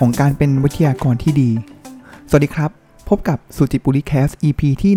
[0.00, 1.50] ของการเป็นวิทยากรที่ดี
[2.28, 2.70] สวัสดีครับ
[3.08, 4.92] พบกับสุจิปุริแคส EP ที่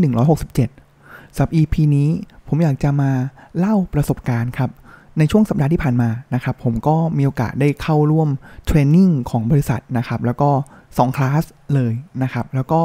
[0.65, 2.10] 167สับ EP นี้
[2.47, 3.12] ผมอยากจะมา
[3.58, 4.70] เล่าประสบการณ์ครับ
[5.17, 8.29] ในช่วงสัปดาห์ที่ผ่านมานะครับ ผมก็มีโอกาสได้เข้าร่วม
[8.66, 10.49] เทรนนิ่งของบริษัทนะครับ แล้วก็
[10.88, 11.44] 2คลาส
[11.74, 11.94] เลย
[12.24, 12.81] นะครับ แล้วก็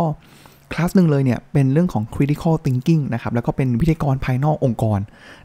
[0.72, 5.00] คลาสหนึ่งเลยเนี่ยเป็นเรื่องของ critical thinking นะครับ แล้วก็เป็นวิทยากรภายนอกองค์กร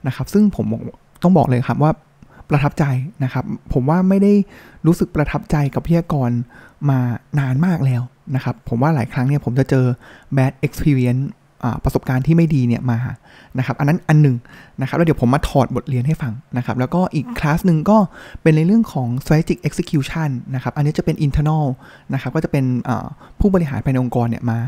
[0.07, 0.65] นะครับ ซึ่งผม
[1.23, 1.91] ต้องบอกเลยครับว่า
[2.49, 2.85] ประทับใจ
[3.23, 4.33] นะครับ ผมว่าไม่ได้
[4.85, 6.31] รู้สึกประทับใจกับวิทยากร
[6.89, 6.99] มา
[7.39, 8.01] นานมากแล้ว
[8.35, 9.85] นะครับ ผมว่าหลายครั้งเนี่ยผมจะเจอ
[10.37, 11.23] bad experience
[11.83, 12.99] ประสบการณ์ที่ไม่ดีเนี่ยมา
[13.57, 14.35] นะครับ อันนั้นอันหนึ่ง
[14.81, 17.97] นะครับ แล้วเดี๋ยวผมมาถอดบทเรียนให้ฟังนะครับ แล้วก็อีกคลาสหนึ่งก็
[18.41, 21.65] เป็นในเรื่องของ strategic execution นะครับ อันนี้จะเป็น internal
[22.13, 22.65] นะครับ ก็จะเป็น
[23.39, 24.59] ผู้บริหารภายในองค์กรเนี่ยมา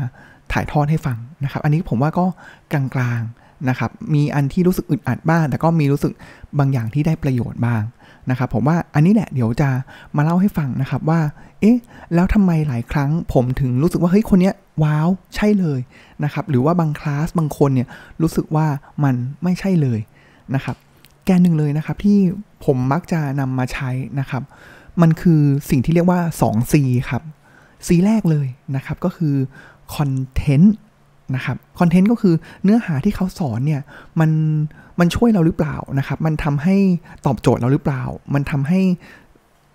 [0.52, 2.26] ถ่ายทอดให้ฟังนะครับ อันนี้ผมว่าก็
[2.72, 6.12] กลางๆ นะครับ มีอันที่รู้สึกอึดอัดบ้าง แต่ก็มีรู้สึก
[6.58, 7.82] บางอย่างที่ได้ประโยชน์บ้าง
[8.30, 9.68] นะครับผมว่าอันนี้แหละเดี๋ยวจะ
[10.16, 11.20] มาเล่าให้ฟังนะครับว่า
[11.60, 11.76] เอ๊ะ
[12.14, 15.80] แล้วทำไมหลายครั้งผมถึงรู้สึกว่าเฮ้ยคนเนี้ยว้าวใช่เลย
[16.24, 17.88] นะครับ หรือว่าบางคลาสบางคนเนี่ย
[18.22, 18.66] รู้สึกว่า
[19.04, 20.00] มันไม่ใช่เลย
[20.54, 20.76] นะครับ
[21.24, 22.18] แกนหนึ่งเลยนะครับที่
[22.64, 23.90] ผมมักจะนำมาใช้
[24.20, 24.42] นะครับ
[25.00, 25.40] มันคือ
[25.70, 26.74] สิ่งที่เรียกว่า 2C
[27.10, 27.22] ครับ
[27.86, 28.46] C แรกเลย
[28.76, 29.34] นะครับก็คือ
[29.94, 30.04] คอ
[31.34, 33.80] นะครับคอนเทนต์ก็คือเนื้อหาที่เขาสอนเนี่ย
[34.20, 34.30] มัน
[35.00, 36.76] มันช่วยเราหรือเปล่านะครับมันทำให้
[37.26, 38.02] ตอบโจทย์เราหรือเปล่า
[38.34, 38.80] มันทำให้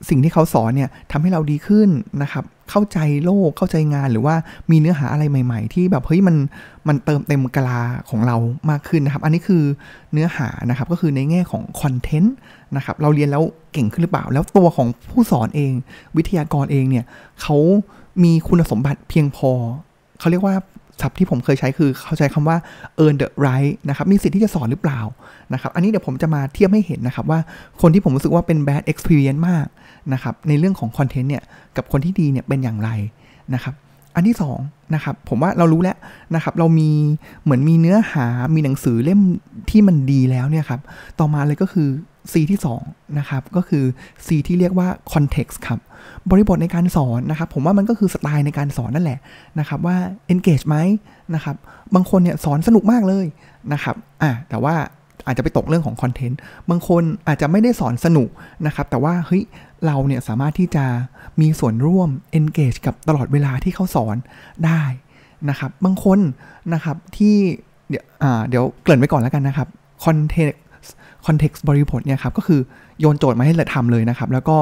[0.09, 1.89] สิ่งที่เขาสอนเนี่ยทำให้เราดีขึ้น
[2.21, 4.35] นะครับ เข้าใจโลกเข้าใจงานหรือว่า
[4.71, 6.35] มีเนื้อหาอะไรใหม่ ๆ ที่แบบเฮ้ยมัน
[6.87, 8.37] มันเติมเต็มกลาของเรา
[8.69, 9.63] มากขึ้นนะครับ อันนี้คือ
[10.13, 12.35] เนื้อหานะครับก็คือในแง่ของคอนเทนต์
[12.75, 13.43] นะครับเราเรียนแล้ว
[13.73, 15.71] เก่งขึ้นหรือเปล่า แล้วตัวของผู้สอนเอง
[16.17, 17.05] วิทยากรเองเนี่ย
[17.41, 17.57] เขา
[18.23, 19.51] มีคุณสมบัติเพียงพอ
[20.19, 20.55] เขาเรียกว่า
[21.01, 22.57] ศัพท์ที่ผมเคยใช้คือเขาใช้คำว่า
[23.03, 24.99] earn the right นะครับ มีสิทธิ์ที่จะสอนหรือเปล่า
[25.53, 27.39] นะครับ อันนี้เดี๋ยวผมจะมาเทียบให้เห็นนะครับว่า
[27.81, 29.67] คนที่ผมรู้สึกว่าเป็น bad experience มาก
[30.13, 31.43] นะครับในเรื่องของคอนเทนต์เนี่ย
[31.77, 32.89] กับคนที่ดีเนี่ยเป็นอย่างไร
[33.53, 33.73] นะครับ
[34.15, 35.97] อันที่2นะครับผมว่าเรารู้แล้ว
[36.35, 36.89] นะครับ เรามี
[37.43, 39.21] เหมือนมีเนื้อหามีหนังสือเล่ม
[39.69, 40.81] ที่มันดีแล้วเนี่ยครับ
[41.19, 41.89] ต่อมาเลยก็คือ
[42.31, 43.83] C ที่2นะครับก็คือ
[44.25, 45.79] C ที่เรียกว่า context ครับ
[46.29, 49.19] บริบทในการสอนนะครับ ผมว่ามันก็คือสไตล์ในการสอนนั่นแหละ
[49.59, 49.95] นะครับ ว่า
[50.33, 50.77] engage ไหม
[51.35, 51.55] นะครับ
[51.95, 53.25] บางคนเนี่ยสอนสนุกมากเลย
[53.73, 54.75] นะครับอะแต่ว่า
[55.25, 56.39] อาจจะไปตกเรื่องของคอนเทนต์
[56.69, 58.29] บางคนอาจจะไม่ได้สอนสนุก
[58.67, 59.43] นะครับ แต่ว่าเฮ้ย
[59.85, 60.85] เราเนี่ยสามารถที่จะ
[61.41, 62.09] มีส่วนร่วม
[62.39, 64.15] engage กับตลอดเวลาที่เขาสอน
[64.65, 64.83] ได้
[65.49, 66.19] นะครับ บางคน
[66.73, 67.35] นะครับที่
[67.89, 68.05] เดี๋ยว
[68.49, 69.67] เดี๋ยวเกริ่นไว้ก่อนแล้วกันนะครับ
[70.05, 72.61] content context บริบทเนี่ยครับก็คือ
[72.99, 74.57] โยนโจทย์มาให้เราทำเลยนะครับ แล้วก็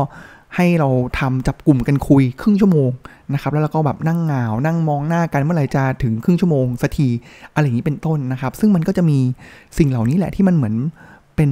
[0.55, 0.89] ให้เรา
[1.19, 2.89] ทำจับกลุ่มกันคุยครึ่งชั่วโมง
[3.33, 7.07] นะครับแล้วเราก็แบบนั่งเหงานั่งมองหน้ากันเมื่อไหร่จะถึงครึ่งชั่วโมงสักที
[7.53, 9.19] อะไรอย่างนี้เป็นต้นนะครับ ซึ่งมันก็จะมี
[9.77, 10.75] สิ่งเหล่านี้แหละที่มันเหมือน
[11.35, 11.51] เป็น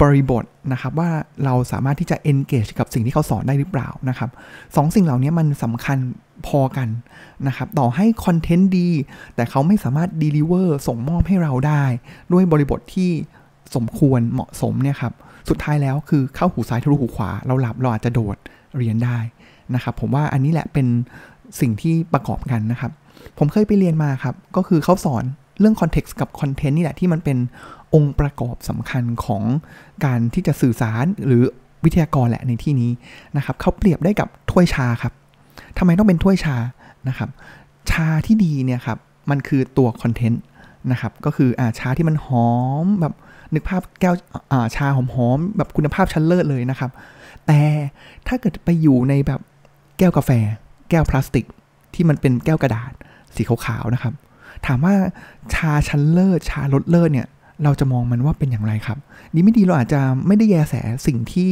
[0.00, 1.10] บริบทนะครับว่า
[1.44, 4.30] เราสามารถที่จะ engage กับสิ่งที่เขาสอนได้หรือเปล่านะครับ
[4.76, 5.98] สองสิ่งเหล่านี้มันสำคัญ
[6.46, 6.88] พอกัน
[7.46, 8.88] นะครับต่อให้คอนเทนต์ดี
[9.34, 11.82] แต่เขาไม่สามารถ deliver ส่งมอบให้เราได้
[12.32, 13.10] ด้วยบริบทที่
[13.74, 15.12] สมควรเหมาะสมเนี่ยครับ
[15.48, 18.36] สุดท้ายแล้วคือเข้าหูซ้ายทะลุหูขวา เราหลับเราอาจจะโดด
[18.76, 19.18] เรียนได้
[19.74, 20.86] นะครับผมว่าอันนี้แหละเป็น
[21.60, 22.92] สิ่งที่ประกอบกันนะครับ
[23.38, 25.24] ผมเคยไปเรียนมาครับ ก็คือเขาสอน
[25.60, 27.38] เรื่องคอนเท็กซ์กับคอนเทนต์นี่แหละที่มันเป็น
[27.94, 29.42] องค์ประกอบสำคัญของ
[30.04, 31.42] การที่จะสื่อสารหรือ
[31.84, 32.90] วิทยากรแหละในที่นี้
[33.36, 35.12] นะครับเขาเปรียบได้กับถ้วยชาครับ
[35.78, 36.56] ทำไมต้องเป็นถ้วยชา
[37.08, 37.30] นะครับ
[37.90, 38.98] ชาที่ดีเนี่ยครับ
[39.30, 40.42] มันคือตัวคอนเทนต์
[40.90, 42.50] นะครับ ก็คืออาชาที่มันหอ
[42.84, 43.14] มแบบ
[43.54, 44.14] นึกภาพแก้ว
[44.76, 46.90] ชาหอมๆแบบคุณภาพชั้นเลิศเลยนะครับ
[47.46, 47.60] แต่
[48.26, 49.40] ถ้าเกิดไปอยู่ในแบบ
[49.98, 50.30] แก้วกาแฟ
[50.90, 51.44] แก้วพลาสติก
[51.94, 52.92] ที่มันเป็นแก้วกระดาษ
[53.34, 54.14] สีขาวๆนะครับ
[54.66, 54.94] ถามว่า
[55.54, 57.28] ชาชั้นเลิศชาลดเลิศเนี่ย
[57.64, 58.98] เราจะมองมันว่าเป็นอย่างไรครับ
[59.34, 60.74] ดีไม่ดีเราอาจจะไม่ได้แยแส
[61.06, 61.50] สิ่งที่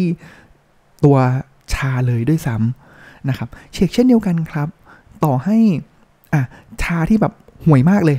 [1.04, 1.16] ตัว
[1.74, 4.68] ชาเลยด้วยซ้ำนะครับเช็คเช่นเดียวกันครับ
[5.24, 5.56] ต่อให้
[6.32, 6.42] อะ
[6.82, 7.32] ชาที่แบบ
[7.66, 8.18] ห่วยมากเลย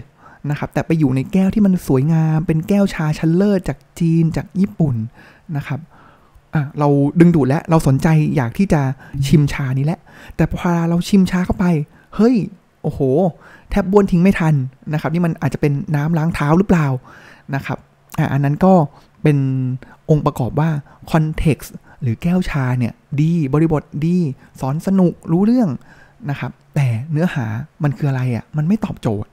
[0.49, 4.95] นะครับแต่ไปอยู่ในแก้วที่มันสวยงาม เป็นแก้วชาชั้นเลิศจากจีนจากญี่ปุ่น
[5.57, 5.79] นะครับ
[6.53, 6.87] อะเรา
[7.19, 8.81] ดึงดูดแล้วเราสนใจอยากที่จะ
[9.27, 9.99] ชิมชานี้แหละ
[10.35, 11.65] แต่พอเราชิมชาเข้าไป
[12.15, 12.35] เฮ้ย
[12.83, 12.99] โอ้โห
[13.69, 14.53] แทบบ้วนทิ้งไม่ทัน
[14.93, 16.87] นะครับ นี่มันอาจจะเป็นน้ำล้างเท้าหรือเปล่า
[17.55, 17.77] นะครับ
[18.17, 18.73] อะอันนั้นก็
[19.23, 19.37] เป็น
[20.09, 20.69] องค์ประกอบว่า
[21.11, 24.17] คอนเท็กซ์หรือแก้วชาเนี่ยดีบริบทดี
[24.59, 25.69] สอนสนุกรู้เรื่อง
[26.29, 27.45] นะครับ แต่เนื้อหา
[27.83, 29.29] มันคืออะไรอะ่ะมันไม่ตอบโจทย์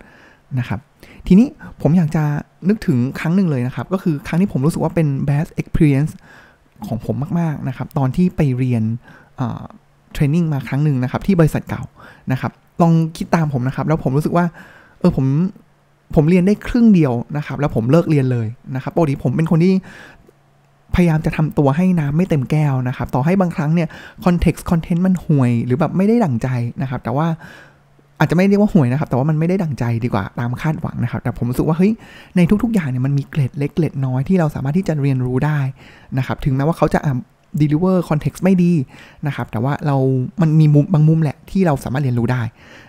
[0.58, 0.80] นะครับ
[1.26, 1.48] ทีนี้
[1.82, 2.24] ผมอยากจะ
[2.68, 6.12] นึกถึงครั้งหนึ่งเลยนะครับ ก็คือครั้งที่ผมรู้สึกว่าเป็น best experience
[6.86, 8.82] ของผมมาก ๆ นะครับ ตอนที่ไปเรียน
[10.12, 11.82] training มาครั้งหนึ่งนะครับ ที่บริษัทเก่า
[12.32, 12.52] นะครับ
[12.82, 14.46] ลองคิดตามผมนะครับ แล้วผมรู้สึกว่า
[15.00, 15.26] เออผม
[16.14, 19.74] ผมเรียนได้ครึ่งเดียวนะครับ แล้วผมเลิกเรียนเลยนะครับปกติผมเป็นคนที่
[20.94, 23.88] พยายามจะทำตัวให้น้ำไม่เต็มแก้วนะครับ ต่อให้บางครั้งเนี่ย
[24.24, 26.48] context content มันห่วย หรือแบบไม่ได้ดั่งใจ
[26.82, 27.26] นะครับ แต่ว่า
[28.18, 31.92] อาจจะไม่เรียกว่าห่วยนะครับ แต่ว่ามันไม่ได้ดังใจดีกว่าตามคาดหวังนะครับ แต่ผมรู้สึกว่าเฮ้ย
[32.36, 35.58] ในทุกๆ อย่างเนี่ยมันมีเกร็ดเล็กเกร็ดน้อยที่เราสามารถที่จะเรียนรู้ได้
[36.18, 37.00] นะครับ ถึงแม้ว่าเขาจะ
[37.60, 38.72] deliver context ไม่ดี
[39.26, 39.96] นะครับ แต่ว่าเรา
[40.42, 42.42] มันมีมุมบางมุมแหละที่เราสามารถเรียนรู้ได้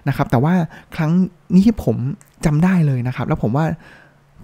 [0.07, 0.53] นะครับ แต่ว่า
[0.95, 1.11] ครั้ง
[1.53, 1.97] นี้ที่ผม
[2.45, 3.65] จำได้เลยนะครับ แล้วผมว่า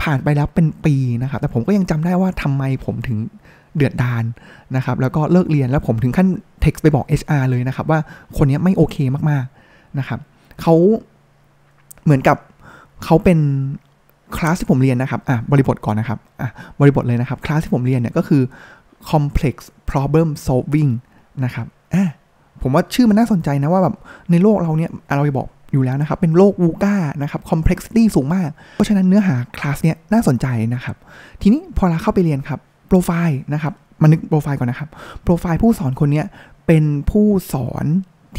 [0.02, 3.18] ผ่านไปแล้วเป็นปีนะครับ แต่ผมก็ยังจำได้ว่าทำไมผมถึง
[3.76, 4.24] เดือดดาน
[4.76, 6.28] นะครับ แล้วก็เลิกเรียนแล้วผมถึงขั้น
[6.62, 8.00] เท็กซ์ไปบอก HR เลยนะครับ ว่า
[8.38, 8.98] คนนี้ไม่โอเค
[9.30, 10.20] มากๆนะครับ
[10.62, 10.76] เขา
[12.04, 12.38] เหมือนกับ
[13.06, 13.40] เขาเป็น
[14.38, 16.50] คลาสที่ผมเรียนนะครับ อะ บริบทก่อนนะครับ อะ
[16.80, 18.42] บริบทเลยนะครับ คลาสที่ผมเรียนเนี่ยก็คือ
[19.10, 19.56] complex
[19.90, 20.92] problem solving
[21.44, 22.10] นะครับอะ
[22.62, 23.96] ผมว่าชื่อมันน่าสนใจนะว่าแบบ
[24.32, 30.96] ในโลกเราเนี่ยเราไปบอกอยู่แล้วนะครับ เป็นโลกวูก้านะครับ complexity สูงมาก เพราะฉะนั้นเนื้อหาคลาสเนี้ยน่าสนใจนะครับ
[31.42, 34.90] ทีนี้พอเราเข้าไปเรียนครับ โปรไฟล์นะครับ มานึกโปรไฟล์ก่อนนะครับ
[35.24, 36.24] โปรไฟล์ผู้สอนคนนี้
[36.68, 37.86] เป็นผู้สอน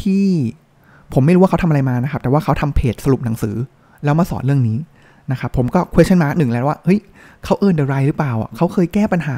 [0.03, 0.27] ที่
[1.13, 3.55] ผมไม่รู้ว่าเขาทำอะไรมานะครับ แต่ว่าเขาทำเพจสรุปหนังสือ
[4.03, 4.77] แล้วมาสอนเรื่องนี้
[5.31, 6.99] นะครับ ผมก็ question mark หนึ่งแล้วว่า เฮ้ย
[7.43, 9.37] เขาเอิร์นเดอะไรหรือเปล่า เขาเคยแก้ปัญหา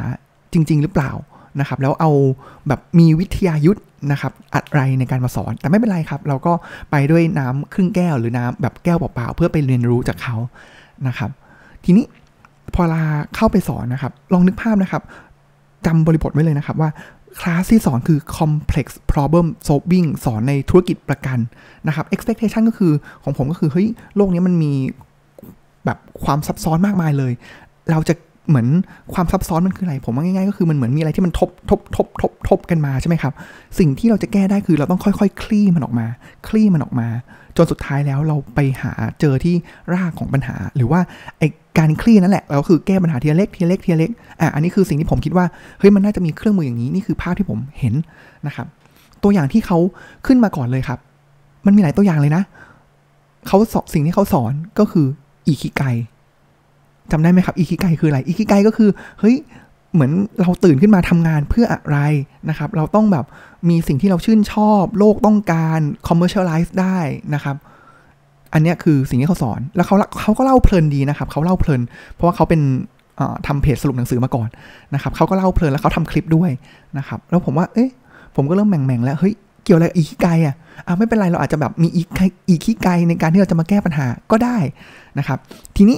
[0.53, 1.11] จริง ๆ หรือเปล่า
[1.59, 2.11] นะครับ แล้วเอา
[2.67, 6.53] แบบมีวิทยายุทธ์นะครับ อะไรในการมาสอน แต่ไม่เป็นไรครับ เราก็
[6.91, 10.35] ไปด้วยน้ำครึ่งแก้วหรือน้ำแบบแก้วเปล่าๆ เพื่อไปเรียนรู้จากเขา
[11.07, 11.29] นะครับ
[11.85, 12.05] ทีนี้
[12.73, 13.03] พอลา
[13.35, 15.03] เข้าไปสอนนะครับ ลองนึกภาพนะครับ
[15.85, 16.89] จำบริบทไว้เลยนะครับว่า
[17.39, 21.39] คลาสที่สอนคือ complex problem solving สอนในธุรกิจประกัน
[21.87, 22.93] นะครับ expectation ก็คือ
[23.23, 24.73] ของผมก็คือ เฮ้ย โลกนี้มันมี
[25.85, 27.33] แบบความซับซ้อนมากมายเลย
[27.91, 28.13] เราจะ
[28.49, 28.67] เหมือน
[29.13, 33.33] ความซับซ้อนมันคืออะไร ผมว่าง่ายๆก็คือมันเหมือนมีอะไรที่มันทบทบทบทบทบกันมาใช่ไหมครับ
[33.79, 36.07] สิ่งที่เราจะแก้ได้คือเราต้องค่อยๆ คลี่มันออกมา
[36.47, 37.07] คลี่มันออกมา
[37.57, 39.55] จนสุดท้ายแล้วเราไปหาเจอที่
[39.93, 40.99] รากของปัญหา หรือว่า
[41.39, 41.43] ไอ
[41.77, 44.11] การคลี่นั่นแหละเราคือแก้ปัญหาทีละเล็กทีละเล็กทีละเล็ก
[44.41, 45.45] อะอันนี้คือสิ่งที่ผมคิดว่า
[45.79, 47.93] เฮ้ยมันน่าจะมีเครื่องมืออย่างนี้นี่คือภาพที่ผมเห็น
[48.47, 48.67] นะครับ
[49.23, 49.77] ตัวอย่างที่เขา
[50.25, 50.99] ขึ้นมาก่อนเลยครับ
[51.65, 52.43] มันมีหลายตัวอย่างเลยนะ
[53.47, 55.07] เขาสอนสิ่งที่เขาสอนก็คือ
[55.47, 55.83] อีคิไก
[57.11, 58.89] จำได้ไหมครับอีคิไกคืออะไรอีคิไกก็คือ
[59.19, 59.35] เฮ้ย
[59.93, 60.11] เหมือน
[60.41, 61.97] เราตื่นขึ้นมาทำงานเพื่ออะไร
[62.49, 63.25] นะครับ เราต้องแบบ
[63.69, 66.97] มีสิ่งที่เราชื่นชอบ โลกต้องการ commercialize ได้
[67.33, 67.55] นะครับ
[68.53, 71.81] อันนี้คือสิ่งที่เขาสอนแล้วเขาเขาก็เล่าเพลินดีนะครับเขาเล่าเพลิน
[72.13, 72.61] เพราะว่าเขาเป็น
[73.47, 74.49] ทำเพจสรุปหนังสือมาก่อน
[74.93, 76.49] นะครับเขาก็เล่าเพลินแล้วเขาทำคลิปด้วย
[76.97, 77.89] นะครับแล้วผมว่าเอ๊ะ
[78.35, 79.33] ผมก็เริ่มแหม่งๆแล้วเฮ้ย
[79.63, 80.55] เกี่ยวอะไรอีคิไกอะ
[80.87, 82.07] อะไม่เป็นไรเราอาจจะแบบมีอีก
[82.49, 84.57] อีคิไกในการที่เราจะมาแก้ปัญหาก็ได้
[85.17, 85.37] นะครับ
[85.75, 85.97] ทีนี้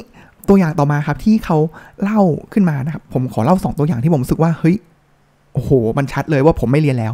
[0.50, 1.58] ตัวอย่างต่อมาครับที่เขา
[2.02, 2.22] เล่า
[2.54, 4.76] ขึ้นมานะครับ ผมขอเล่าสองตัวอย่างที่ผมรู้สึกว่าเฮ้ย
[5.54, 7.14] โอ้โหมันชัดเลยว่าผมไม่เรียนแล้ว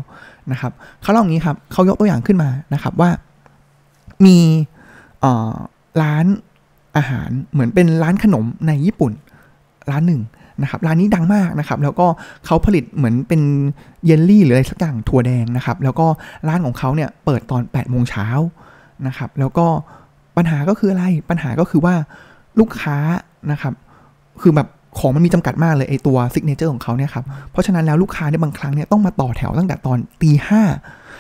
[0.52, 0.72] นะครับ
[1.02, 3.10] เขาเล่าอย่างนี้ครับเขายกตัวอย่างขึ้นมานะครับว่า
[4.26, 4.38] มี
[6.02, 6.26] ร้าน
[6.98, 9.12] อาหารเหมือนเป็นร้านขนมในญี่ปุ่น
[9.92, 10.22] ร้านหนึ่ง
[10.62, 12.08] นะครับร้านนี้ดังมากนะครับ แล้วก็
[12.46, 13.42] เขาผลิตเหมือนเป็น
[14.06, 16.08] เยลลี่หรืออะไรสักอย่างถั่วแดงนะครับ แล้วก็
[16.48, 18.28] ร้านของเขาเนี่ยเปิดตอนแปดโมงเช้า
[19.08, 19.68] นะครับ แล้วก็
[20.38, 21.96] ปัญหาก็คืออะไรปัญหาก็คือว่า
[22.60, 22.98] ลูกค้า
[23.52, 23.74] นะครับ
[24.42, 24.68] คือแบบ
[25.00, 30.62] ของมันมีจำกัดมากเลยไอตัว signature ของเขาเนี่ยครับ เพราะฉะนั้นแล้วลูกค้าเนี่ยบางครั้งเนี่ยต้องมาต่อแถวตั้งแต่ตอนตีห้า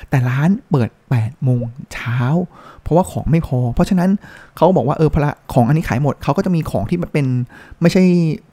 [0.09, 1.63] แต่ร้านเปิด8โมง
[1.93, 2.19] เช้า
[2.81, 4.09] เพราะว่าของไม่พอ เพราะฉะนั้น
[4.55, 7.25] เขาบอกว่าเออพละของอันนี้ขายหมดเขาก็จะมีของที่มันเป็น
[7.81, 8.03] ไม่ใช่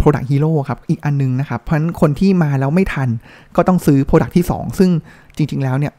[0.00, 3.08] Product Hero ครับ อีกอันนึงนะครับ เพราะฉะนั้นคนที่มาแล้วไม่ทัน
[3.56, 4.90] ก็ต้องซื้อ Product ที่ 2 ซึ่ง
[5.36, 5.92] จริง ๆ แล้วเนี่ย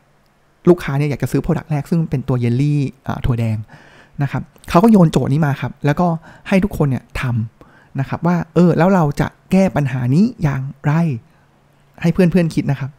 [0.70, 2.82] ลูกค้าเนี่ยอยากจะซื้อ Product แรกซึ่งเป็นตัวเยลลี่
[3.25, 3.58] ถั่วแดง
[4.24, 6.07] นะครับเขาก็โยนโจทย์นี้มาครับ แล้วก็
[6.48, 10.91] ให้ทุกคนเนี่ยทำนะครับ ว่าเออแล้วเราจะแก้ปัญหานี้อย่างไร
[12.01, 12.91] ให้เพื่อนๆคิดนะครับ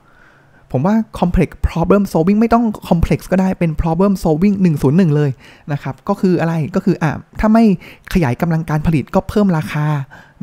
[0.73, 4.55] ผมว่า complex problem solving ไม่ต้อง complex ก็ได้เป็น problem solving
[4.85, 5.31] 101 เลย
[5.73, 7.65] นะครับ ก็คืออะไรก็คืออะถ้าไม่
[8.15, 9.87] ขยายกำลังการผลิตก็เพิ่มราคา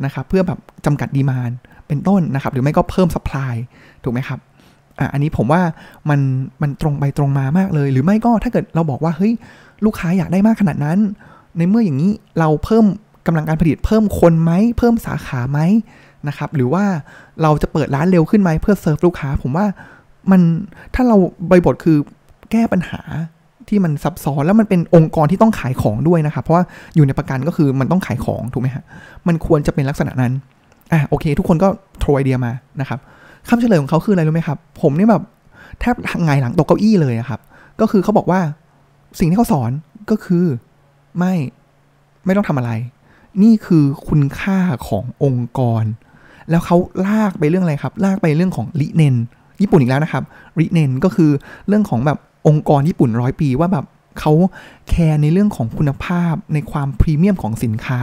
[0.04, 1.50] นะครับ เพื่อแบบจำกัดดีมาน
[1.88, 3.54] เป็นต้นนะครับ หรือไม่ก็เพิ่ม supply
[4.04, 4.38] ถูกไหมครับ
[4.98, 5.62] อะอันนี้ผมว่า
[6.10, 6.20] มัน
[6.62, 9.32] มันตรงไปตรงมามากเลย หรือไม่ก็ถ้าเกิดเราบอกว่าเฮ้ย
[9.84, 10.98] ลูกค้าอยากได้มากขนาดนั้น
[11.56, 12.84] ในเมื่ออย่างนี้เราเพิ่ม
[13.26, 15.60] กำลังการผลิตเพิ่มคนไหมเพิ่มสาขาไหม
[16.28, 16.84] นะครับ หรือว่า
[17.42, 19.66] เราจะเปิดร้านเร็วขึ้นไหมเพื่อเซิร์ฟลูกค้า ผมว่า
[20.30, 20.40] มัน
[20.94, 21.16] ถ้าเรา
[21.48, 21.96] ใบบทคือ
[22.50, 23.00] แก้ปัญหา
[23.68, 26.64] ที่มันซับซ้อนแล้วมันเป็นองค์กรที่ต้องขายของด้วยนะครับเพราะว่า
[26.94, 28.84] อยู่ในประกันก็คือมันต้องขายของถูกไหมฮะ
[29.26, 30.32] มันควรจะเป็นลักษณะนั้น
[30.92, 31.68] อะโอเค ทุกคนก็
[32.00, 32.98] โทรไอเดียมานะครับ
[33.48, 35.22] คำเฉลยของเขาคืออะไรรู้ไหมครับ ผมนี่แบบ
[35.80, 37.40] แทบไงหลังตกเก้าอี้เลยครับ
[37.80, 38.40] ก็คือเขาบอกว่า
[39.18, 39.70] สิ่งที่เขาสอน
[40.10, 40.44] ก็คือ
[41.18, 41.34] ไม่
[42.24, 42.70] ไม่ต้องทำอะไร
[43.42, 45.84] นี่คือคุณค่าขององค์กร
[46.50, 49.16] แล้วเขาลากไปเรื่องอะไรครับ ลากไปเรื่องของลิเนน
[49.62, 50.24] ญี่ปุ่นอีกแล้วนะครับ
[50.58, 51.30] ริเนนก็คือ
[51.68, 52.18] เรื่องของแบบ
[52.48, 53.84] องค์กรญี่ปุ่นร้อยปีว่าแบบ
[54.20, 54.32] เขา
[54.88, 58.00] แคร์ในเรื่องของคุณภาพในความพรีเมียมของสินค้า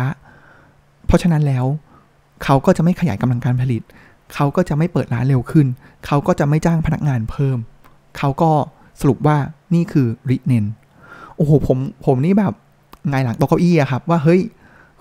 [1.05, 1.65] เพราะฉะนั้นแล้ว
[2.43, 3.81] เขาก็จะไม่ขยายกำลังการผลิต
[4.33, 5.67] เขาก็จะไม่เปิดร้านเร็วขึ้น
[6.05, 7.57] เขาก็จะไม่จ้างพนักงานเพิ่ม
[8.17, 8.51] เขาก็
[9.01, 9.37] สรุปว่า
[9.73, 10.65] นี่คือริเนน
[11.41, 12.53] อ้โหผมผมนี่แบบ
[13.10, 14.41] ไงหลังโต๊ะเก้าอี้อะครับว่าเฮ้ย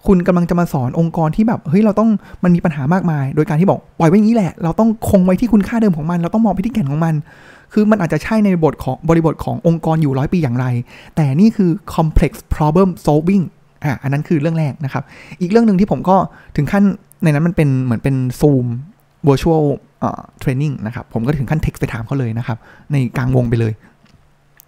[0.07, 2.11] คุณกำลังจะมาสอนองค์กรที่แบบเฮ้ยเราต้อง
[2.45, 7.15] มันมีปัญหามากมาย โดยการที่บอกปล่อยไว้อย่างนี้แหละ เราต้องคงไว้ที่คุณค่าเดิมของมัน เราต้องมองไปที่แก่นของมัน
[7.73, 10.67] คือมันอาจจะใช่ในบทของบริบทขององค์กรอยู่ร้อยปีอย่างไร
[11.17, 13.45] แต่นี่คือ complex problem solving
[13.85, 15.03] อะอันนั้นคือเรื่องแรกนะครับ
[15.41, 16.17] อีกเรื่องหนึ่งที่ผมก็
[16.57, 16.85] ถึงขั้น
[17.23, 18.67] ในนั้นมันเป็นเหมือนเป็น Zoom
[19.29, 19.65] virtual
[20.07, 22.59] uh, training นะครับ ผมก็ถึงขั้น text ไปถามเขาเลยนะครับ
[22.93, 23.73] ในกลางวงไปเลย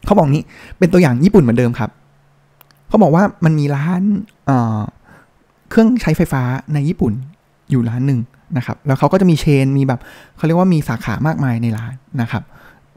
[0.04, 0.44] เขาบอกนี้
[0.78, 1.90] เป็นตัวอย่างญี่ปุ่นเหมือนเดิมครับ
[2.88, 4.02] เขาบอกว่ามันมีร้าน
[5.70, 6.42] เครื่องใช้ไฟฟ้า
[6.74, 7.12] ในญี่ปุ่น
[7.70, 8.20] อยู่ร้านหนึ่ง
[8.56, 10.00] นะครับ แล้วเขาก็จะมี chain มีแบบ
[10.36, 12.42] เขาเรียกว่ามีสาขามากมายในร้านนะครับ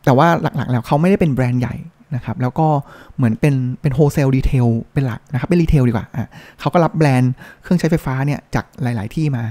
[0.05, 1.75] แต่ว่าหลักๆ แล้วเขาไม่ได้เป็นแบรนด์ใหญ่
[2.15, 2.67] นะครับ แล้วก็
[3.15, 6.27] เหมือนเป็นเป็น wholesale retail เป็นหลักนะครับ เป็น retail ดีกว่าอะ
[6.59, 7.33] เขาก็รับแบรนด์
[7.63, 9.43] เครื่องใช้ไฟฟ้าเนี่ยจากหลาย ๆที่มา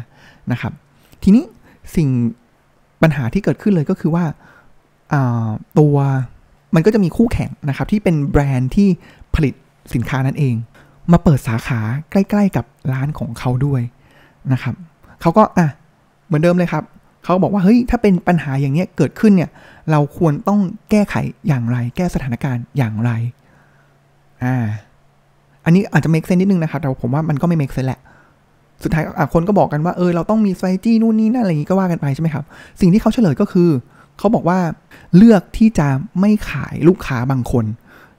[0.53, 0.73] นะครับ
[1.23, 1.45] ทีนี้
[1.97, 2.09] สิ่ง
[3.03, 4.25] ปัญหาที่เกิดขึ้นเลยก็คือว่า
[5.79, 5.97] ตัว
[6.75, 8.89] มันก็จะมีคู่แข่งนะครับที่เป็นแบรนด์ที่
[9.35, 9.55] ผลิต
[9.95, 10.55] สินค้านั่นเอง
[11.13, 13.83] มาเปิดสาขาใกล้ ๆ กับร้านของเขาด้วย
[14.53, 14.75] นะครับ
[15.21, 15.69] เขาก็อะ
[16.27, 16.85] เหมือนเดิมเลยครับ
[17.25, 19.51] เขาบอกว่าเฮ้ยถ้าเป็นปัญหาอย่างเนี้ยเกิดขึ้นเนี่ย
[19.91, 21.15] เราควรต้องแก้ไข
[21.49, 23.11] อย่างไร แก้สถานการณ์อย่างไร
[24.45, 24.57] อ่า
[25.65, 28.01] อันนี้อาจจะ make sense นิดนึงนะครับแต่ผมว่ามันก็ไม่ make sense แหละ
[28.83, 29.05] สุดท้าย
[29.35, 32.45] คนก็บอกกันว่าเออเราต้องมี strategy นู่นนี่นั่นอะไรอย่างนี้ก็ว่ากันไปใช่ไหมครับ
[32.81, 33.71] สิ่งที่เขาเฉลยก็คือ
[34.19, 34.59] เขาบอกว่า
[35.17, 35.89] เลือกที่จะ
[36.21, 37.65] ไม่ขายลูกค้าบางคน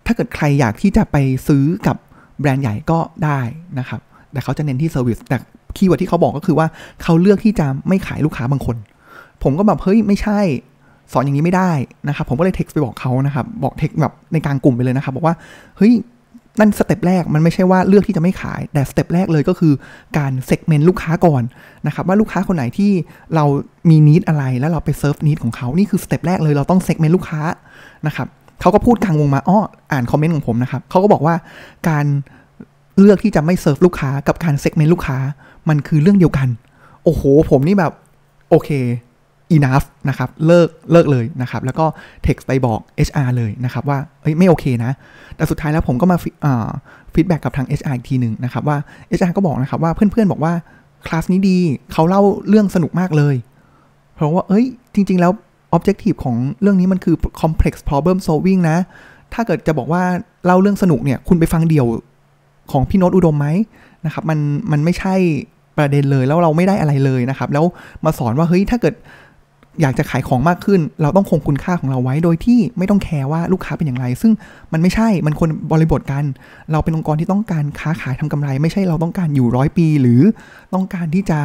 [0.06, 1.98] ถ้าเกิดใครอยากที่จะไปซื้อกับ
[2.40, 3.40] แบรนด์ใหญ่ก็ได้
[3.80, 5.38] นะครับ แต่เขาจะเน้นที่ service แต่
[5.76, 6.68] keyword ที่เขาบอกก็คือว่า
[7.04, 8.78] เขาเลือกที่จะไม่ขายลูกค้าบางคน
[9.44, 10.40] ผมก็แบบเฮ้ยไม่ใช่
[11.12, 11.72] สอนอย่างนี้ไม่ได้
[12.08, 15.36] นะครับ ผมก็เลยเท็กซ์ไปบอกเขานะครับ บอกเท็กซ์แบบในกลางกลุ่มไปเลยนะครับ บอกว่า
[15.78, 15.94] เฮ้ย
[16.60, 19.74] นั่น step แรกมันไม่ใช่ว่าเลือกที่จะไม่ขาย แต่ step แรกเลยก็คือ
[20.18, 21.44] การ segment ลูกค้าก่อน
[21.88, 22.92] นะครับว่าลูกค้าคนไหนที่
[23.36, 23.46] เรา
[23.90, 27.42] มี need อะไรแล้วเราไป serve need ของเขานี่คือ step แรกเลยเราต้อง segment ลูกค้า
[28.08, 28.28] นะครับ
[28.62, 29.60] เขาก็พูดกลางวงมาอ้อ
[29.92, 31.36] อ่านคอมเมนต์ของผมนะครับเขาก็บอกว่า
[31.90, 32.06] การ
[33.00, 35.18] เลือกที่จะไม่เซิร์ฟลูกค้ากับการ segment ลูกค้า
[35.70, 36.48] มันคือเรื่องเดียวกัน
[37.04, 37.22] โอ้โห
[37.52, 37.94] ผมนี่แบบ
[38.50, 38.70] โอเค
[39.58, 41.86] enough นะครับเลิกเลิกเลยนะครับ แล้วก็
[42.26, 44.92] text ไปบอก HR เลยนะครับ ว่าเอ้ยไม่โอเคนะ
[45.36, 46.18] แต่สุดท้ายแล้วผมก็มา
[47.14, 48.78] feedback กับทาง HR อีกทีหนึ่งนะครับ ว่า
[49.18, 50.54] HR ก็บอกนะครับว่าเพื่อนๆบอกว่า
[51.08, 51.58] คลาสนี้ดี
[51.92, 53.36] เขาเล่าเรื่องสนุกมากเลย
[54.16, 55.32] เพราะว่าเอ้ยจริง ๆ แล้ว
[55.76, 58.78] objective ของเรื่องนี้มันคือ complex problem solving นะ
[59.34, 60.04] ถ้าเกิดจะบอกว่า
[60.46, 61.88] เล่าเรื่องสนุกเนี่ย คุณไปฟังเดี่ยว
[62.72, 63.48] ของพี่โน้ตอุดมไหม
[64.06, 64.40] นะครับ มัน
[64.72, 65.16] มันไม่ใช่
[65.78, 67.66] ประเด็นเลยแล้วเราไม่ได้อะไรเลยนะครับ แล้ว
[68.06, 68.96] มาสอนว่าเฮ้ยถ้าเกิด
[69.82, 74.32] อยากจะขายของมากขึ้น เราต้องคงคุณค่าของเราไว้โดยที่ไม่ต้องแคร์ว่าลูกค้าเป็นอย่างไร ซึ่ง
[74.74, 76.24] มันไม่ใช่มันคนบริบทกัน
[76.72, 80.22] เราเป็นองค์กรที่ต้องการค้าขายทำกำไร ไม่ใช่เราต้องการอยู่ร้อยปี หรือ
[80.74, 81.40] ต้องการที่จะ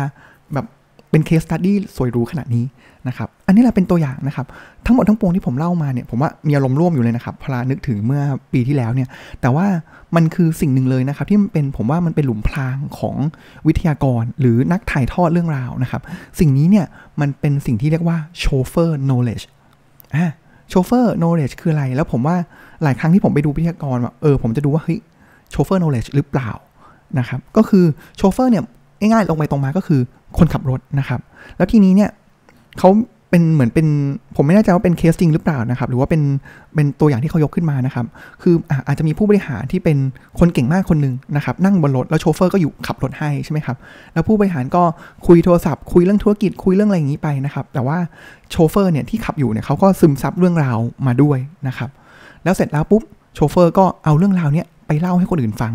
[0.52, 0.66] แบบ
[1.10, 2.64] เป็นเคสตัดดี้สวยรู้ขนาดนี้
[3.08, 4.46] นะครับ อันนี้แหละเป็นตัวอย่างนะครับ
[4.86, 9.08] ทั้งหมดทั้งปวงที่ผมเล่ามาเนี่ย ผมว่ามีอารมณ์ร่วมอยู่เลยนะครับพลานึกถึงเมื่อปีที่แล้วเนี่ย
[9.40, 9.66] แต่ว่า
[10.16, 13.16] มันคือสิ่งหนึ่งเลยนะครับ ที่มันเป็นผมว่ามันเป็นหลุมพรางของ
[13.66, 16.02] วิทยากร หรือนักถ่ายทอดเรื่องราวนะครับ
[16.40, 16.86] สิ่งนี้เนี่ย
[17.20, 19.42] มันเป็นสิ่งที่เรียกว่า chauffeur knowledge
[20.14, 20.26] อ่า
[20.68, 22.36] chauffeur knowledge คืออะไร แล้วผมว่า
[22.82, 24.98] หลายครั้งที่ผมไปดูวิทยากรว่าเออผมจะดูว่าเฮ้ย
[25.50, 26.50] chauffeur knowledge หรือเปล่า
[27.18, 27.84] นะครับ ก็คือ
[28.16, 28.64] โชเฟอร์เนี่ย
[29.00, 30.00] ง่ายๆลงไปตรงมาก็คือ
[30.38, 31.20] คนขับรถนะครับ
[31.56, 32.10] แล้วทีนี้เนี่ย
[32.78, 32.90] เขา
[33.30, 33.86] เป็นเหมือนเป็น
[34.36, 36.22] ผมไม่แน่ใจว่าเป็นเคสจริงหรือเปล่านะครับ หรือว่าเป็น
[36.74, 38.06] เป็นตัวอย่างที่เขายกขึ้นมานะครับ
[38.42, 38.54] คือ
[38.86, 39.96] อาจจะมีผู้บริหารที่เป็น
[40.38, 43.76] คนเก่งมากคนหนึ่งนะครับ นั่งบนรถแล้วโชเฟอร์ก็อยู่ขับรถให้ใช่ไหมครับ
[44.12, 44.82] แล้วผู้บริหารก็
[45.26, 47.98] คุยโทรศัพท์คุยเรื่องธุรกิจคุยเรื่องอะไรอย่างนี้ไปนะครับ แต่ว่า
[48.50, 51.90] โชเฟอร์เนี่ยที่ขับอยู่เนี่ยเขาก็ซึมซับเรื่องราวมาด้วยนะครับ
[52.44, 53.02] แล้วเสร็จแล้วปุ๊บ
[53.34, 55.72] โชเฟอร์ก็เอาเรื่องราวเนี้ยไปเล่าให้คนอื่นฟัง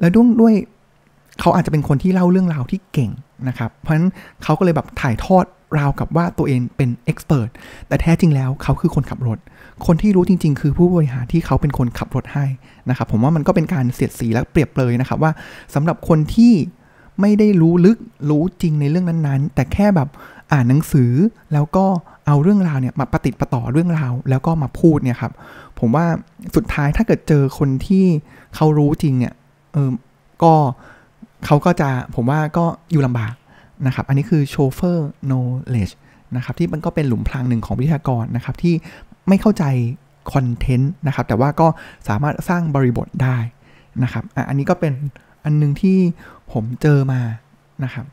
[0.00, 0.54] แล้วด้วยด้วย
[1.40, 3.10] เขาอาจจะเป็นคนที่เล่าเรื่องราวที่เก่ง
[3.48, 4.10] นะครับ เพราะฉะนั้น
[4.42, 5.44] เขาก็เลยแบบถ่ายทอด
[5.78, 7.50] ราวกับว่าตัวเองเป็นเอ็กซ์เพรส
[7.88, 9.38] แต่แท้จริงแล้วเขาคือคนขับรถ
[9.86, 12.46] คนที่รู้จริง ๆ คือผู้บริหารที่เขาเป็นคนขับรถให้
[12.88, 15.32] นะครับ ผมว่ามันก็เป็นการเสียดสีและเปรียบเลยนะครับว่า
[15.74, 16.52] สำหรับคนที่
[17.20, 17.98] ไม่ได้รู้ลึก
[18.30, 20.08] รู้จริงในเรื่องนั้นๆ แต่แค่แบบ
[20.52, 21.12] อ่านหนังสือ
[21.52, 21.86] แล้วก็
[22.26, 25.32] เอาเรื่องราวเนี่ยมาปฏิติประต่อเรื่องราว แล้วก็มาพูดเนี่ยครับ
[25.78, 26.06] ผมว่า
[26.56, 28.04] สุดท้ายถ้าเกิดเจอคนที่
[28.54, 29.34] เขารู้จริงเนี่ย
[29.72, 29.90] เออ
[30.42, 30.54] ก็
[31.44, 33.34] เขาก็จะผมว่าก็อยู่ลำบาก
[33.86, 35.32] นะครับ อันนี้คือโชเฟอร์โน
[35.70, 35.90] เลจ
[36.36, 38.74] นะครับที่มันก็เป็นหลุมพรางหนึ่งของวิทยากรนะครับที่
[39.28, 39.64] ไม่เข้าใจ
[40.32, 41.68] คอนเทนต์นะครับ แต่ว่าก็
[42.08, 43.36] สามารถสร้างบริบทได้
[44.02, 44.92] นะครับอันนี้ก็เป็น
[45.44, 45.96] อันนึงที่
[46.52, 47.20] ผมเจอมา
[47.84, 48.04] นะครับ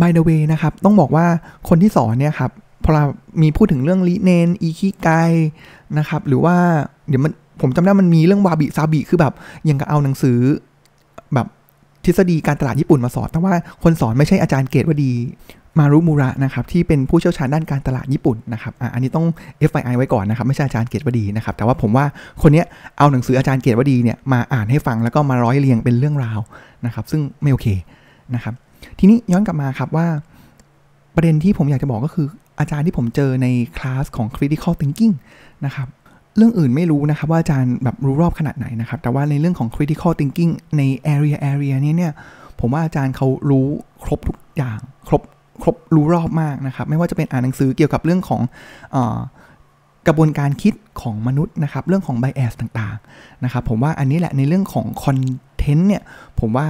[0.00, 1.26] by the way นะครับ ต้องบอกว่า
[1.68, 2.50] คนที่สอนเนี่ยครับ
[2.84, 3.04] พอเรา
[3.42, 5.08] มีพูดถึงเรื่องลีเนนอีคิไก
[5.98, 6.56] นะครับ หรือว่า
[7.08, 9.34] เดี๋ยวมันผมจำได้มันมีเรื่องวาบิซาบิคือแบบ
[9.68, 10.38] ยังกับเอาหนังสือ
[11.34, 11.46] แบบ
[12.06, 15.12] ทฤษฎีการตลาดญี่ปุ่นมาสอน แต่ว่าคนสอนไม่ใช่อาจารย์เกตวดี
[15.78, 19.26] มารุมูระนะครับที่เป็นผู้เชี่ยวชาญด้านการตลาดญี่ปุ่นนะครับออันนี้ต้อง
[19.68, 22.04] FYI ไว้ก่อนนะครับไม่ใช่อาจารย์เกตวดีนะครับแต่ว่าผมว่า
[22.42, 22.64] คนนี้
[22.98, 26.40] เอาหนังสืออาจารย์เกตวดีเนี่ยมาอ่านให้ฟังแล้วก็มาร้อยเรียงเป็นเรื่องราว
[26.86, 27.66] นะครับซึ่งไม่โอเค
[28.34, 28.54] นะครับ
[28.98, 30.06] ทีนี้ย้อนกลับมาครับว่า
[31.14, 32.26] ประเด็นที่ผมอยากจะบอกก็คือ
[32.60, 33.46] อาจารย์ที่ผมเจอใน
[33.78, 35.14] คลาสของ critical thinking
[35.64, 35.88] นะครับ
[36.36, 40.82] เรื่องอื่นไม่รู้นะครับว่าอาจารย์แบบรู้รอบขนาดไหนนะครับ แต่ว่าในเรื่องของ critical thinking ใน
[41.14, 42.12] area area นี้เนี่ย
[42.60, 43.66] ผมว่าอาจารย์เขารู้
[44.04, 44.78] ครบทุกอย่าง
[45.08, 45.22] ครบ
[45.62, 48.40] ครบรู้รอบมากนะครับ ไม่ว่าจะเป็นอ่านหนังสือเกี่ยวกับเรื่องของ
[48.96, 48.98] อ
[50.06, 55.18] กระบวนการคิดของมนุษย์นะครับ เรื่องของ bias ต่างๆนะครับ ผมว่าอันนี้แหละในเรื่องของคอน
[55.58, 56.02] เทนต์เนี่ย
[56.40, 56.66] ผมว่า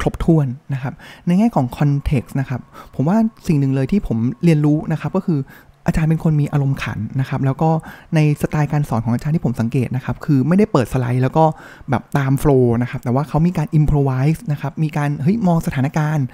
[0.00, 0.94] ครบถ้วนนะครับ
[1.26, 2.60] ในแง่ของคอนเท็กซ์นะครับ
[2.94, 3.16] ผมว่า
[3.46, 5.40] สิ่งหนึ่งเลยที่ผมเรียนรู้นะครับ ก็คือ
[5.86, 7.70] อาจารย์เป็นคนมีอารมณ์ขันนะครับ แล้วก็
[8.14, 11.44] ในสไตล์การสอนของอาจารย์ที่ผมสังเกตนะครับ คือไม่ได้เปิดสไลด์แล้วก็
[11.90, 16.26] แบบตามโฟล์นะครับ แต่ว่าเขามีการอิมพรไวส์นะครับ มีการเฮ้ยมองสถานการณ์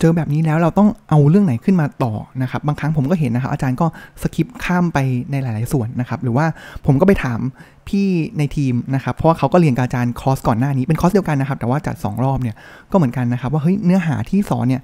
[0.00, 2.12] เจอแบบนี้แล้วเราต้องเอาเรื่องไหนขึ้นมาต่อ
[2.42, 3.86] นะครับ บางครั้งผมก็เห็นนะครับ อาจารย์ก็
[4.22, 4.98] สคิปข้ามไป
[5.30, 6.46] ในหลาย ๆ ส่วนนะครับ หรือว่า
[6.86, 7.40] ผมก็ไปถาม
[7.88, 8.06] พี่
[8.38, 12.56] ในทีมนะครับ เพราะว่าเขาก็เรียนกับอาจารย์คอร์สก่อนหน้านี้เป็นคอร์สเดียวกันนะครับ แต่ว่าจัด 2 รอบเนี่ย
[12.90, 14.82] ก็เหมือนกันนะครับ ว่าเฮ้ยเนื้อหาที่สอนเนี่ย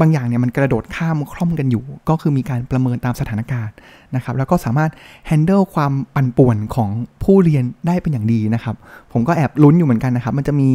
[0.00, 3.74] บางอย่างเนี่ยมันกระโดดข้ามคร่อมกันอยู่ ก็คือมีการประเมินตามสถานการณ์
[4.16, 4.90] นะครับแล้วก็สามารถ
[5.30, 6.90] handle ความปั่นป่วนของ
[7.22, 8.76] ผู้เรียนได้เป็นอย่างดีนะครับ
[9.12, 10.70] ผมก็แอบลุ้นอยู่เหมือนกันนะครับ มันจะมี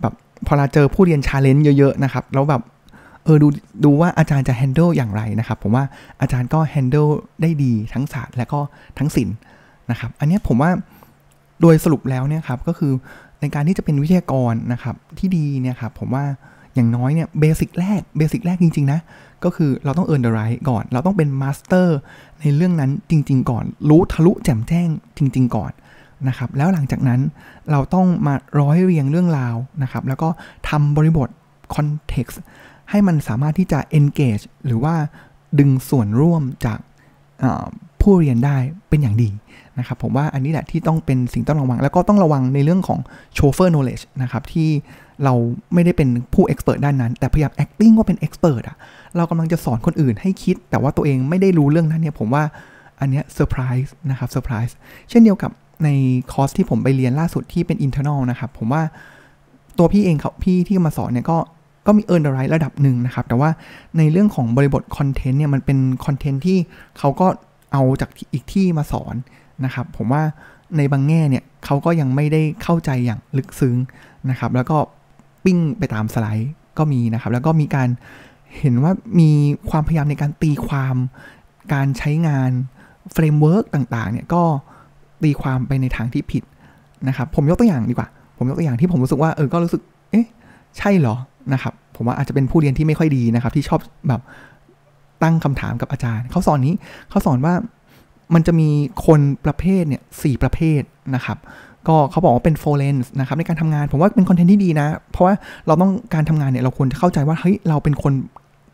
[0.00, 0.14] แบบ
[0.46, 2.62] พอเราเจอผู้เรียน challenge เยอะๆนะครับแล้วแบบ
[3.24, 3.48] เออดู
[3.84, 5.84] ดูว่าอาจารย์จะ handle อย่างไรนะครับ ผมว่า
[6.20, 7.10] อาจารย์ก็ handle
[7.42, 8.60] ได้ดีทั้งศาสตร์และก็
[8.98, 9.36] ทั้งศิลป์
[9.90, 10.70] นะครับ อันนี้ผมว่า
[11.60, 12.92] โดยสรุปแล้วเนี่ยครับก็คือ
[13.40, 16.24] ในการที่จะเป็นวิทยากรนะครับที่ดีเนี่ยครับผมว่า
[16.76, 19.00] อย่างน้อยเนี่ย basic แรก basic แรกจริง ๆ นะ
[19.44, 21.98] ก็คือเราต้อง earn the right ก่อน เราต้องเป็น master
[22.40, 25.72] ในเรื่องนั้นจริง ๆ ก่อน รู้ทะลุแจ่มแจ้งจริง ๆ ก่อน
[26.28, 27.20] นะครับแล้วหลังจากนั้น
[27.70, 30.28] เราต้องมาร้อยเรียงเรื่องราวนะครับแล้วก็
[30.68, 31.28] ทำบริบท
[31.74, 32.40] context
[32.90, 34.94] ให้มันสามารถที่จะ engage หรือว่า
[35.58, 36.78] ดึงส่วนร่วมจาก
[38.00, 38.56] ผู้เรียนได้
[38.88, 39.30] เป็นอย่างดี
[39.78, 42.98] นะครับผมว่าอันนี้แหละที่ต้องเป็นสิ่งต้องระวัง แล้วก็ต้องระวังในเรื่องของ
[43.36, 44.68] chauffeur knowledge นะครับที่
[45.24, 45.34] เรา
[45.74, 48.76] ไม่ได้เป็นผู้ expert ด้านนั้น แต่พยายาม acting ว่าเป็น expert อะ
[49.16, 52.44] เรากำลังจะสอนคนอื่นให้คิด แต่ว่าตัวเองไม่ได้รู้เรื่องนั้นเนี่ยผมว่า
[53.00, 54.76] อันเนี้ยเซอร์ไพรส์นะครับเซอร์ไพรส์
[55.10, 55.50] เช่นเดียวกับ
[55.84, 55.88] ใน
[56.32, 58.82] คอร์สที่ผมไปเรียนล่าสุดที่เป็น internal นะครับ ผมว่า
[59.78, 61.38] ตัวพี่เองเขาพี่ที่มาสอนเนี่ยก็
[61.86, 63.50] ก็มี earn the right ระดับหนึ่งนะครับ แต่ว่า
[63.98, 66.58] ในเรื่องของบริบท content เนี่ยมันเป็น content ที่
[66.98, 67.26] เขาก็
[67.72, 69.14] เอาจากอีกที่มาสอน
[69.64, 70.22] นะครับ ผมว่า
[70.76, 73.76] ในบางแง่เนี่ยเขาก็ยังไม่ได้เข้าใจอย่างลึกซึ้ง
[74.30, 74.78] นะครับ แล้วก็
[75.46, 77.88] ปิ้งไปตามสไลด์ก็มีนะครับ แล้วก็มีการ
[78.58, 79.30] เห็นว่ามี
[79.70, 80.96] ความพยายามในการตีความ
[81.72, 82.50] การใช้งาน
[83.12, 84.42] framework ต่างๆเนี่ยก็
[85.22, 86.42] ตีความไปในทางที่ผิด
[87.08, 90.26] นะครับผมยกตัวอย่างดีกว่า ผมยกตัวอย่างที่ผมรู้สึกว่าเออก็รู้สึกเอ๊ะ
[90.78, 91.16] ใช่เหรอ
[91.52, 94.20] นะครับผมว่าอาจจะเป็นผู้เรียนที่ไม่ค่อยดีนะครับ ที่ชอบแบบ
[95.22, 96.74] ตั้งคำถามกับอาจารย์ เขาสอนนี้
[97.10, 97.54] เขาสอนว่า
[98.34, 98.68] มันจะมี
[99.06, 100.82] คนประเภทเนี่ยสประเภท
[101.14, 101.38] นะครับ
[101.88, 105.34] ก็เขาบอกว่าเป็นโฟเลนส์นะครับในการทำงานผมว่าเป็นคอนเทนต์ที่ดีนะ เพราะว่า
[105.66, 108.12] เราต้องการทำงานเนี่ยเราควรจะเข้าใจว่าเฮ้ยเราเป็นคน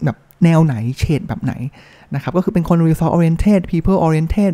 [0.04, 1.52] แบบแนวไหนเฉดแบบไหน
[2.14, 4.52] นะครับก็คือเป็นคน resource oriented people oriented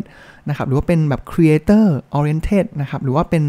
[0.49, 1.85] นะครับหรือว่าเป็นแบบ creator
[2.17, 3.43] oriented นะครับหรือว่าเป็น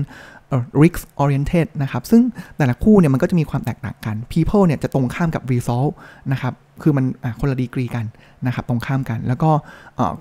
[0.83, 2.23] risk oriented นะครับซึ่ง
[2.57, 5.95] แต่ละคู่เนี่ยมันก็จะมีความแตกต่างกัน people เนี่ยจะตรงข้ามกับ resolve
[6.33, 7.05] นะครับคือมัน
[7.41, 8.07] คนละดีกรีกัน
[8.47, 9.51] นะครับตรงข้ามกัน แล้วก็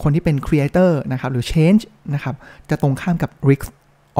[0.04, 1.82] คนที่เป็น creator นะครับหรือ change
[2.14, 2.36] นะครับ
[2.70, 3.68] จะตรงข้ามกับ risk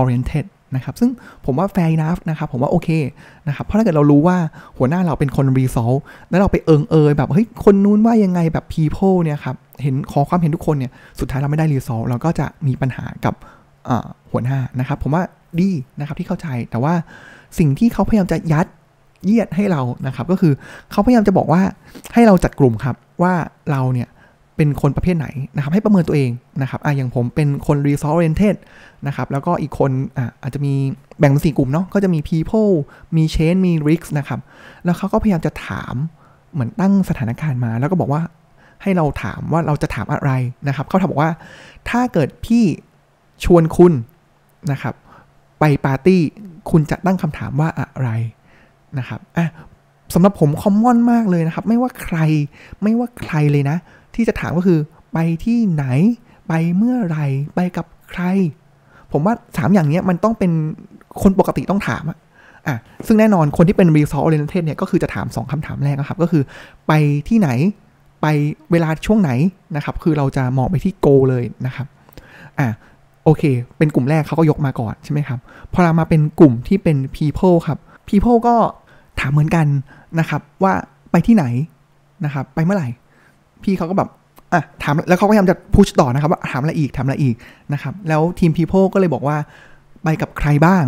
[0.02, 1.10] oriented นะครับซึ่ง
[1.46, 2.90] ผมว่า fair enough นะครับผมว่าโอเค
[3.48, 4.38] นะครับเพราะถ้าเกิดเรารู้ว่า
[4.78, 13.34] หัวหน้าเราเป็นคน resolve แล้วเราไปเอิงเอยแบบเฮ้ยคนนู้นว่ายังไงแบบ people เนี่ยครับเห็นขอความเห็นทุกคนเนี่ยสุดท้ายเราไม่ได้ resolve เราก็จะมีปัญหากับ
[14.32, 15.24] หัวหน้านะครับ ผมว่า
[15.60, 16.94] ดีนะครับที่เข้าใจแต่ว่า
[17.58, 18.68] สิ่งที่เขาพยายามจะยัด
[19.26, 20.54] เยียดให้เรานะครับ ก็คือ
[20.92, 21.62] เขาพยายามจะบอกว่า
[22.14, 23.34] ให้เราจัดกลุ่มครับว่า
[23.72, 24.08] เราเนี่ย
[24.60, 28.56] เป็นคนประเภทไหนนะครับ ให้ประเมินตัวเองนะครับอะอย่างผมเป็นคน resource oriented
[29.08, 30.74] นะครับ แล้วก็อีกคนอะอาจจะมี
[31.20, 32.72] แบ่งเป็นสี่กลุ่มเนาะก็จะมี people
[33.16, 34.40] มี change มี risk นะครับ
[34.86, 35.96] แล้วเขาก็พยายามจะถาม
[36.54, 38.22] เหมือนตั้งสถานการณ์มา แล้วก็บอกว่า
[38.82, 40.32] ให้เราถามว่าเราจะถามอะไร
[40.68, 41.32] นะครับเขาถามบอกว่า
[41.90, 42.64] ถ้าเกิดพี่
[43.44, 43.94] ชวนคุณ
[44.72, 44.94] นะครับ
[45.60, 46.22] ไปปาร์ตี้
[46.72, 48.10] คุณจะตั้งคำถามว่าอะไร
[48.98, 49.48] นะครับอะ
[50.14, 52.18] สำหรับผมคอมมอนมากเลยนะครับ ไม่ว่าใคร
[52.84, 53.78] ไม่ว่าใครเลยนะ
[54.16, 54.80] ที่จะถามก็คือ
[55.14, 55.86] ไปที่ไหน
[56.48, 57.20] ไปเมื่อไร
[57.56, 58.24] ไปกับใคร
[59.12, 60.52] ผมว่าสามอย่างนี้มันต้องเป็น
[61.22, 62.18] คนปกติต้องถามอะ
[63.08, 66.44] ซึ่งแน่นอนคนที่เป็น resource oriented เนี่ยก็คือจะถาม 2คำถามแรกนะครับ ก็คือ
[66.88, 66.94] ไป
[67.30, 67.50] ที่ไหน
[68.22, 68.28] ไป
[68.72, 69.32] เวลาช่วงไหน
[69.76, 71.88] นะครับ คือเราจะมองไปที่ go เลยนะครับ
[72.60, 72.68] อะ
[73.24, 73.44] โอเค
[73.78, 75.40] เป็นกลุ่มแรกเขาก็ยกมาก่อนใช่ไหมครับ
[75.74, 77.78] พอเรามาเป็นกลุ่มที่เป็น people ครับ
[78.10, 78.56] people ก็
[79.20, 79.68] ถามเหมือนกัน
[80.20, 80.74] นะครับ ว่า
[81.12, 81.46] ไปที่ไหน
[82.26, 82.90] นะครับ ไปเมื่อไหร่
[83.64, 84.10] พี่เขาก็แบบ
[84.54, 87.36] อะถามแล้วเขาก็พยายามจะพุชต่อนะครับว่าถามอะไรอีกถามอะไรอีก
[87.74, 89.38] นะครับ แล้วทีม People ก็เลยบอกว่า
[90.04, 90.84] ไปกับใครบ้าง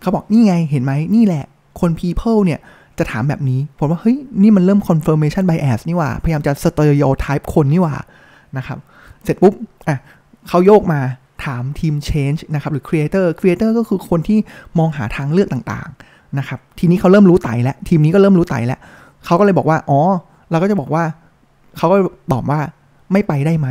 [0.00, 1.44] เขาบอกนี่ไงเห็นไหมนี่แหละ
[1.80, 2.60] คน People เนี่ย
[2.98, 7.94] จะถามแบบนี้ ผมว่าเฮ้ยนี่มันเริ่ม confirmation bias นี่ว่า พยายามจะ stereotype คนนี่ว่า
[8.56, 8.78] นะครับ
[9.24, 9.54] เสร็จปุ๊บ
[9.88, 9.98] อะ
[10.48, 11.00] เขาโยกมา
[11.44, 14.38] ถามทีม change นะครับหรือ creator creator ก็คือคนที่
[14.78, 18.80] มองหาทางเลือกต่างๆนะครับทีนี้เขาเริ่มรู้ไตแล้วทีมนี้ก็เริ่มรู้ไตแล้ว
[19.24, 20.00] เขาก็เลยบอกว่าอ๋อ
[20.50, 21.04] เราก็จะบอกว่า
[21.78, 21.96] เขาก็
[22.32, 22.60] ตอบว่า
[23.12, 23.68] ไม่ไปได้ไหม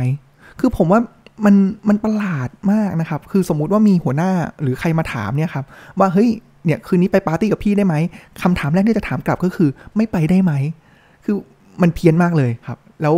[0.60, 1.00] คือผมว่า
[1.44, 1.54] มัน
[1.88, 4.30] มันประหลาดมากนะครับ คือสมมุติว่ามีหัวหน้า
[4.62, 5.64] หรือใครมาถามเนี่ยครับ
[5.98, 6.28] ว่าเฮ้ย
[6.64, 7.94] เนี่ยคืนนี้ไปปาร์ตี้กับพี่ได้ไหม
[8.42, 10.52] คำถามแรกที่จะถามกลับก็คือไม่ไปได้ไหม
[11.24, 11.36] คือ
[11.82, 13.14] มันเพี้ยนมากเลยครับ แล้ว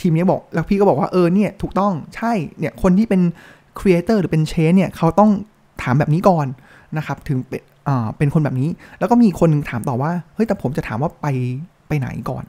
[0.00, 3.20] ทีมนี้บอกแล้วพี่ก็บอกว่าเออเนี่ยถูกต้องใช่เนี่ยคนที่เป็น
[3.78, 5.30] creator หรือเป็น change เนี่ยเขาต้อง
[5.82, 6.46] ถามแบบนี้ก่อน
[6.98, 11.26] นะครับ ถึงเป็นอ่าเป็นคนแบบนี้ แล้วก็มีคนนึงถามต่อว่าเฮ้ยแต่ผมจะถามว่าไป
[11.88, 12.44] ไปไหนก่อน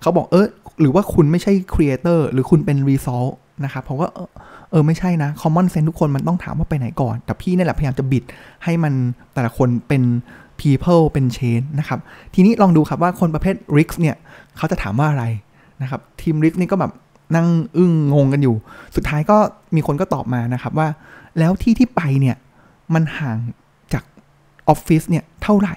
[0.00, 0.46] เขาบอกเออ
[0.80, 3.26] หรือว่าคุณไม่ใช่ creator หรือคุณเป็น result
[3.64, 4.06] นะครับผมก็
[4.70, 8.24] เออไม่ใช่นะ common sense ทุกคนมันต้องถามว่าไปไหนก่อน แต่พี่นี่แหละพยายามจะบิด
[8.64, 8.92] ให้มัน
[9.34, 10.02] แต่ละคนเป็น
[10.60, 11.98] people เป็น change นะครับ
[12.34, 14.16] ทีนี้ลองดูครับว่าคนประเภท risk เนี่ย
[14.56, 15.24] เขาจะถามว่าอะไร
[15.82, 16.92] นะครับทีม risk นี่ก็แบบ
[17.36, 18.56] นั่งอึ้งงงกันอยู่
[18.96, 19.36] สุดท้ายก็
[19.74, 20.88] มีคนก็ตอบมานะครับว่า
[21.38, 22.36] แล้วที่ที่ไปเนี่ย
[22.94, 23.36] มันห่าง
[23.92, 24.04] จาก
[24.68, 25.76] ออฟฟิศเนี่ยเท่าไหร่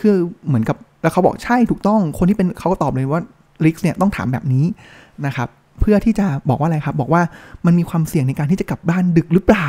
[0.00, 3.22] คือเหมือนกับแล้วเขาบอกใช่ถูกต้องคนที่เป็นเขาก็ตอบเลยว่า
[3.64, 4.64] risk เนี่ยต้องถามแบบนี้
[5.26, 5.48] นะครับ
[5.80, 7.22] เพื่อที่จะบอกว่าอะไรครับ บอกว่า
[7.66, 9.68] มันมีความเสี่ยงในการที่จะกลับบ้านดึกหรือเปล่า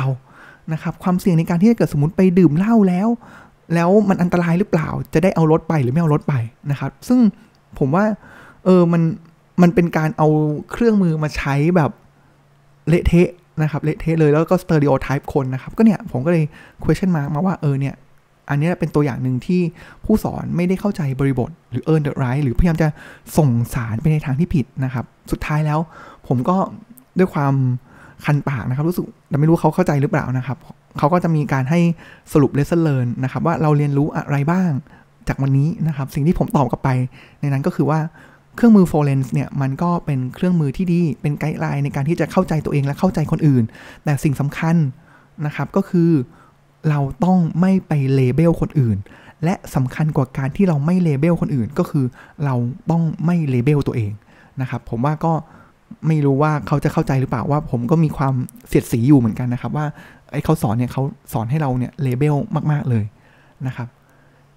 [0.72, 3.08] นะครับความเสี่ยงในการที่จะเกิดสมมติไปดื่มเหล้าแล้ว
[3.74, 6.34] แล้วมันอันตรายหรือเปล่า จะได้เอารถไปหรือไม่เอารถไป
[6.70, 7.20] นะครับ ซึ่ง
[7.78, 8.04] ผมว่า
[8.64, 9.02] เออมัน
[9.62, 10.28] มันเป็นการเอา
[10.70, 11.90] เครื่องมือมาใช้แบบ
[12.88, 13.30] เละเทะ
[13.62, 16.44] นะครับเละเทะเลยแล้วก็สเตอริโอไทป์คนนะครับ ก็เนี่ยผมก็เลย
[16.82, 17.94] question มามาว่าเออเนี่ย
[18.50, 19.60] อันนี้เป็นตัวอย่างหนึ่งที่
[20.04, 22.88] ผู้สอนไม่ได้เข้าใจบริบทหรือ earn the right หรือพยายามจะ
[23.36, 25.78] ส่งสารไปในทางที่ผิดนะครับ สุดท้ายแล้ว
[26.28, 26.56] ผมก็
[27.18, 27.54] ด้วยความ
[28.24, 30.58] คันปากนะครับ รู้สึกแต่ไม่รู้เขาเข้าใจหรือเปล่านะครับ
[30.98, 31.80] เขาก็จะมีการให้
[32.32, 34.70] สรุป lesson learn นะครับ ว่าเราเรียนรู้อะไรบ้าง
[35.28, 36.88] จากวันนี้นะครับ สิ่งที่ผมตอบกลับไป
[37.40, 38.00] ในนั้นก็คือว่า
[38.56, 43.64] เครื่องมือ f o r e n s เนี่ยมันก็เป็นเครื่องมือที่ดี เป็น guideline ในการที่จะเข้าใจตัวเองและเข้าใจคนอื่น
[44.04, 44.76] แต่สิ่งสำคัญ
[45.46, 46.10] นะครับก็คือ
[46.88, 48.98] เราต้องไม่ไป label คนอื่น
[49.44, 52.04] และสำคัญกว่าการที่เราไม่ label คนอื่น ก็คือ
[52.44, 52.54] เรา
[52.90, 54.12] ต้องไม่ label ตัวเอง
[54.60, 55.32] นะครับ ผมว่าก็
[56.06, 58.34] ไม่รู้ว่าเขาจะเข้าใจหรือเปล่าว่า ผมก็มีความ
[58.68, 59.86] เสียดสีอยู่เหมือนกันนะครับ ว่า
[60.32, 62.36] ไอ้เขาสอนเนี่ยเขาสอนให้เราเนี่ยเลเบล
[62.72, 63.04] มาก ๆเลย
[63.66, 63.88] นะครับ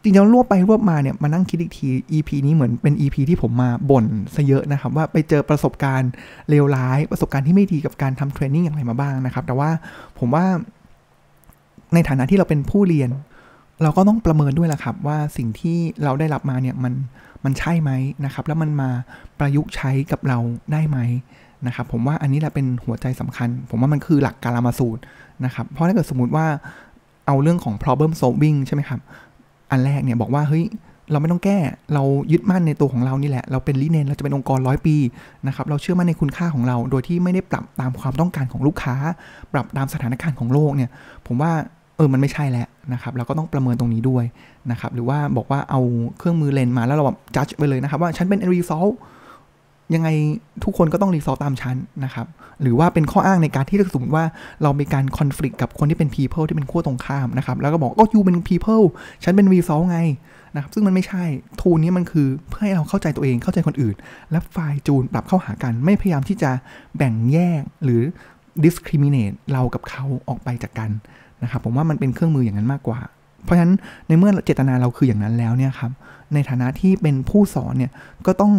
[0.01, 6.11] จริงๆรวบไปรวบมาเนี่ยมานั่งคิดอีกที EP นี้เหมือนเป็น EP ที่ผมมาบ่นซะเยอะนะครับ ว่าไปเจอประสบการณ์
[6.49, 9.69] เลวร้าย ประสบการณ์ที่ไม่ดีกับการทำเทรนนิ่งอย่างไรมาบ้างนะครับ แต่ว่า
[10.19, 10.45] ผมว่า
[11.93, 13.10] ในฐานะที่เราเป็นผู้เรียน
[13.84, 16.93] เราก็ต้องประเมินด้วยแหละครับ ว่าสิ่งที่เราได้รับมาเนี่ยมัน
[17.43, 17.91] มันใช่ไหม
[18.26, 18.89] นะครับ แล้วมันมา
[19.39, 20.38] ประยุกต์ใช้กับเรา
[20.71, 20.97] ได้ไหม
[21.67, 25.02] นะครับ ผมว่าอันนี้แหละเป็นหัวใจสำคัญ ผมว่ามันคือหลักการมาสูตร
[25.45, 26.45] นะครับ เพราะถ้าเกิดสมมติว่า
[27.28, 29.00] เอาเรื่องของ problem solving ใช่ไหมครับ
[29.71, 30.65] อันแรกเนี่ยบอกว่าเฮ้ย
[31.12, 31.58] เราไม่ต้องแก้
[31.93, 34.95] เรายึดมั่นในตัวของเรานี่แหละ เราเป็นลิเนน เราจะเป็นองค์กรร้อยปี
[35.47, 38.95] นะครับ เราเชื่อมั่นในคุณค่าของเรา โดยที่ไม่ได้ปรับตามความต้องการของลูกค้า
[39.54, 40.89] ปรับตามสถานการณ์ของโลกเนี่ย
[41.28, 41.52] ผมว่า
[41.97, 44.25] เออมันไม่ใช่แล้วนะครับเราก็ต้องประเมินตรงนี้ด้วย
[44.71, 45.81] นะครับหรือว่าบอกว่าเอา
[46.17, 48.88] เครื่องมือเลนมาแล้วเราแบบจัดไปเลยนะครับ ว่าฉันเป็น result
[49.95, 50.10] ยังไง
[50.63, 52.27] ทุกคนก็ต้อง result ตามฉันนะครับ
[52.62, 54.25] หรือว่าเป็นข้ออ้างในการที่สมมติว่า
[54.63, 58.86] เรามีการคอน FLICT กับคนที่เป็น people ที่เป็นขั้วตรงข้ามนะครับ แล้วก็บอกก็ยูเป็น people
[59.23, 59.99] ฉันเป็น result ไง
[60.55, 61.23] นะครับ ซึ่งมันไม่ใช่
[61.62, 63.95] tool นี้มันคือเพื่อให้เราเข้าใจตัวเองเข้าใจคนอื่น
[64.31, 66.51] และ fine tune ปรับเข้าหากัน ไม่พยายามที่จะ
[66.97, 68.01] แบ่งแยกหรือ
[68.63, 70.89] discriminate เรากับเขาออกไปจากกัน
[71.43, 73.00] นะครับผมว่ามันเป็นเครื่องมืออย่างนั้นมากกว่า
[73.43, 73.73] เพราะฉะนั้น
[74.08, 75.91] ในเมื่อเจตนาเราคืออย่างนั้นแล้วเนี่ยครับ
[76.34, 77.91] ในฐานะที่เป็นผู้สอนเนี่ย
[78.26, 78.54] ก็ต้อง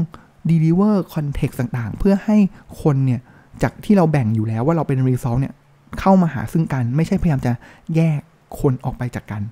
[0.51, 2.37] deliver context ต่างๆ เพื่อให้
[2.83, 3.21] คนเนี่ย
[3.63, 5.55] จากที่เราแบ่งอยู่แล้วว่าเราเป็น result เนี่ย
[6.01, 7.53] เข้ามาหาซึ่งกัน ไม่ใช่พยายามจะ
[7.97, 8.21] แยก
[8.61, 9.43] คนออกไปจากกัน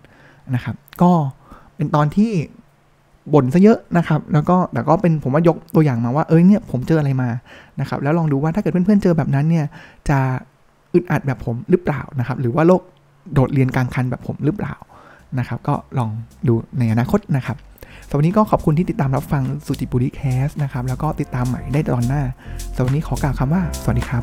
[0.54, 1.12] นะครับ ก็
[1.76, 2.32] เป็นตอนที่
[3.34, 7.28] บ่นซะเยอะนะครับ แล้วก็แต่ก็เป็นผมว่ายกตัวอย่างมาว่าเอ้ยเนี่ยผมเจออะไรมา
[7.80, 9.66] นะครับ แล้วลองดูว่าถ้าเกิดเพื่อนๆเจอแบบนั้นเนี่ย
[10.08, 10.18] จะ
[10.94, 12.82] อึดอัดแบบผมหรือเปล่านะครับ หรือว่าโลก
[13.34, 14.74] โดดเรียนกลางคันแบบผมหรือเปล่า
[15.38, 16.10] นะครับ ก็ลอง
[16.48, 17.56] ดูในอนาคตนะครับ
[18.08, 22.22] สำหรับวันนี้ก็ขอบคุณที่ติดตามรับฟังสุจิปุริแคสนะครับ แล้วก็ติดตามใหม่ได้ตอนหน้า
[22.74, 24.22] สำหรับวันนี้ขอกล่าวคำว่า สวัสดีครับ